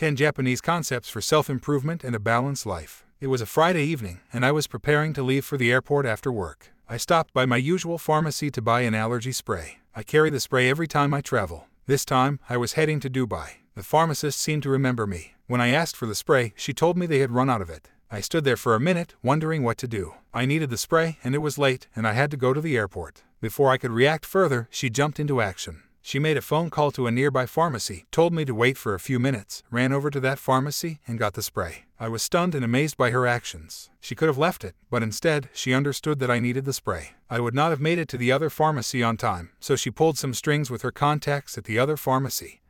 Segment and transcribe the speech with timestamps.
[0.00, 3.04] 10 Japanese Concepts for Self Improvement and a Balanced Life.
[3.20, 6.32] It was a Friday evening, and I was preparing to leave for the airport after
[6.32, 6.72] work.
[6.88, 9.80] I stopped by my usual pharmacy to buy an allergy spray.
[9.94, 11.66] I carry the spray every time I travel.
[11.84, 13.56] This time, I was heading to Dubai.
[13.74, 15.34] The pharmacist seemed to remember me.
[15.48, 17.90] When I asked for the spray, she told me they had run out of it.
[18.10, 20.14] I stood there for a minute, wondering what to do.
[20.32, 22.78] I needed the spray, and it was late, and I had to go to the
[22.78, 23.22] airport.
[23.42, 25.82] Before I could react further, she jumped into action.
[26.02, 29.00] She made a phone call to a nearby pharmacy, told me to wait for a
[29.00, 31.84] few minutes, ran over to that pharmacy, and got the spray.
[31.98, 33.90] I was stunned and amazed by her actions.
[34.00, 37.10] She could have left it, but instead, she understood that I needed the spray.
[37.28, 40.16] I would not have made it to the other pharmacy on time, so she pulled
[40.16, 42.60] some strings with her contacts at the other pharmacy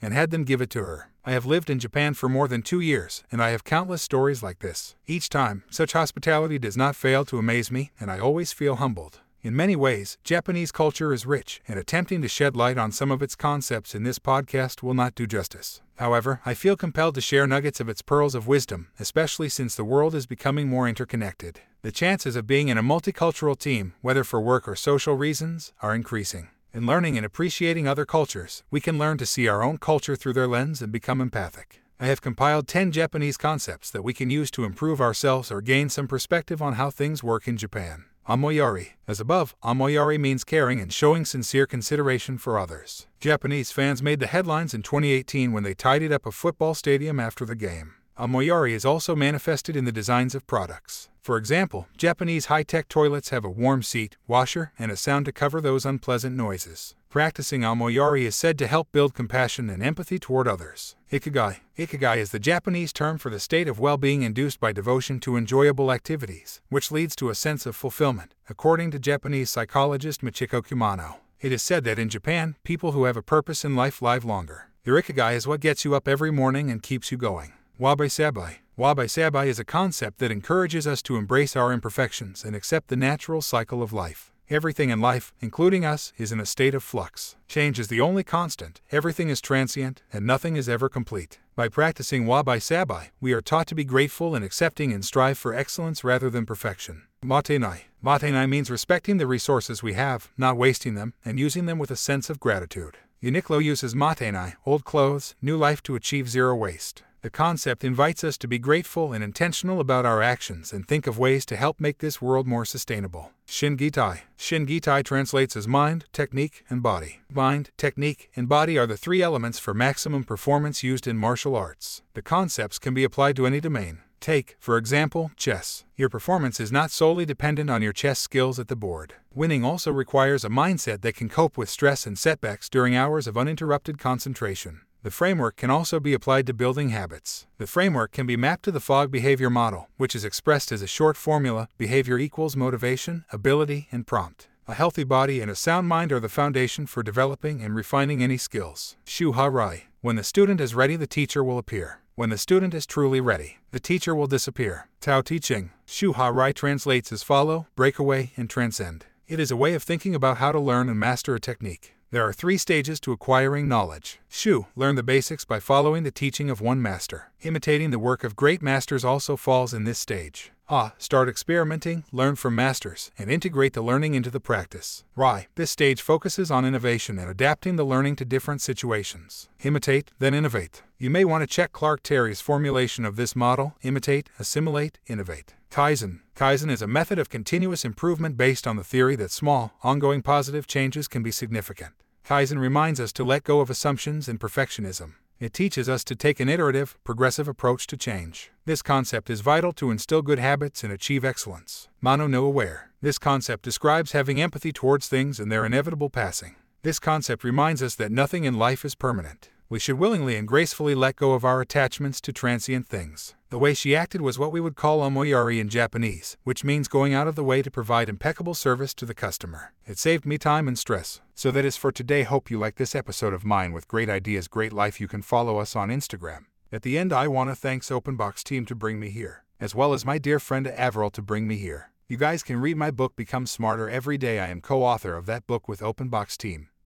[0.00, 1.10] and had them give it to her.
[1.24, 4.42] I have lived in Japan for more than two years, and I have countless stories
[4.42, 4.94] like this.
[5.06, 9.20] Each time, such hospitality does not fail to amaze me, and I always feel humbled.
[9.40, 13.22] In many ways, Japanese culture is rich, and attempting to shed light on some of
[13.22, 15.80] its concepts in this podcast will not do justice.
[15.96, 19.84] However, I feel compelled to share nuggets of its pearls of wisdom, especially since the
[19.84, 21.60] world is becoming more interconnected.
[21.82, 25.94] The chances of being in a multicultural team, whether for work or social reasons, are
[25.94, 26.48] increasing.
[26.74, 30.32] In learning and appreciating other cultures, we can learn to see our own culture through
[30.32, 31.80] their lens and become empathic.
[32.00, 35.88] I have compiled 10 Japanese concepts that we can use to improve ourselves or gain
[35.88, 38.04] some perspective on how things work in Japan.
[38.28, 38.88] Omoiyari.
[39.06, 43.06] As above, omoiyari means caring and showing sincere consideration for others.
[43.20, 47.46] Japanese fans made the headlines in 2018 when they tidied up a football stadium after
[47.46, 47.94] the game.
[48.18, 51.08] Omoiyari is also manifested in the designs of products.
[51.28, 55.30] For example, Japanese high tech toilets have a warm seat, washer, and a sound to
[55.30, 56.94] cover those unpleasant noises.
[57.10, 60.96] Practicing omoiyari is said to help build compassion and empathy toward others.
[61.12, 61.58] Ikigai.
[61.76, 65.36] Ikigai is the Japanese term for the state of well being induced by devotion to
[65.36, 71.16] enjoyable activities, which leads to a sense of fulfillment, according to Japanese psychologist Michiko Kumano.
[71.42, 74.70] It is said that in Japan, people who have a purpose in life live longer.
[74.82, 77.52] Your ikigai is what gets you up every morning and keeps you going.
[77.78, 78.60] Wabi Sabi.
[78.78, 82.94] Wabi Sabi is a concept that encourages us to embrace our imperfections and accept the
[82.94, 84.30] natural cycle of life.
[84.48, 87.34] Everything in life, including us, is in a state of flux.
[87.48, 91.40] Change is the only constant, everything is transient, and nothing is ever complete.
[91.56, 95.52] By practicing Wabi Sabi, we are taught to be grateful and accepting and strive for
[95.52, 97.02] excellence rather than perfection.
[97.24, 97.80] Mottainai.
[98.00, 101.96] Mottainai means respecting the resources we have, not wasting them, and using them with a
[101.96, 102.96] sense of gratitude.
[103.20, 107.02] Uniqlo uses Mottainai, old clothes, new life to achieve zero waste.
[107.20, 111.18] The concept invites us to be grateful and intentional about our actions and think of
[111.18, 113.32] ways to help make this world more sustainable.
[113.44, 114.20] Shingitai.
[114.38, 117.22] Shingitai translates as mind, technique, and body.
[117.32, 122.02] Mind, technique, and body are the three elements for maximum performance used in martial arts.
[122.14, 123.98] The concepts can be applied to any domain.
[124.20, 125.84] Take, for example, chess.
[125.96, 129.14] Your performance is not solely dependent on your chess skills at the board.
[129.34, 133.36] Winning also requires a mindset that can cope with stress and setbacks during hours of
[133.36, 134.82] uninterrupted concentration.
[135.04, 137.46] The framework can also be applied to building habits.
[137.58, 140.88] The framework can be mapped to the Fogg behavior model, which is expressed as a
[140.88, 144.48] short formula behavior equals motivation, ability, and prompt.
[144.66, 148.36] A healthy body and a sound mind are the foundation for developing and refining any
[148.36, 148.96] skills.
[149.04, 149.84] Shu Ha Ri.
[150.00, 152.00] When the student is ready, the teacher will appear.
[152.16, 154.88] When the student is truly ready, the teacher will disappear.
[155.00, 155.70] Tao Te Ching.
[155.86, 159.06] Shu Ha Ri translates as follow, break away, and transcend.
[159.28, 161.94] It is a way of thinking about how to learn and master a technique.
[162.10, 164.18] There are three stages to acquiring knowledge.
[164.30, 167.32] Shu, learn the basics by following the teaching of one master.
[167.42, 170.50] Imitating the work of great masters also falls in this stage.
[170.70, 175.02] Ah, start experimenting, learn from masters, and integrate the learning into the practice.
[175.16, 179.48] Ri, this stage focuses on innovation and adapting the learning to different situations.
[179.64, 180.82] Imitate, then innovate.
[180.98, 185.54] You may want to check Clark Terry's formulation of this model imitate, assimilate, innovate.
[185.70, 186.20] Kaizen.
[186.36, 190.66] Kaizen is a method of continuous improvement based on the theory that small, ongoing positive
[190.66, 191.94] changes can be significant.
[192.26, 195.14] Kaizen reminds us to let go of assumptions and perfectionism.
[195.40, 198.50] It teaches us to take an iterative, progressive approach to change.
[198.64, 201.88] This concept is vital to instill good habits and achieve excellence.
[202.00, 202.90] Mono no aware.
[203.00, 206.56] This concept describes having empathy towards things and their inevitable passing.
[206.82, 209.50] This concept reminds us that nothing in life is permanent.
[209.68, 213.36] We should willingly and gracefully let go of our attachments to transient things.
[213.50, 217.14] The way she acted was what we would call omoiyari in Japanese, which means going
[217.14, 219.72] out of the way to provide impeccable service to the customer.
[219.86, 221.22] It saved me time and stress.
[221.34, 222.24] So that is for today.
[222.24, 225.00] Hope you like this episode of mine with great ideas, great life.
[225.00, 226.44] You can follow us on Instagram.
[226.70, 229.94] At the end, I want to thanks OpenBox team to bring me here, as well
[229.94, 231.92] as my dear friend Avril to bring me here.
[232.06, 234.40] You guys can read my book Become Smarter every day.
[234.40, 236.68] I am co-author of that book with OpenBox team.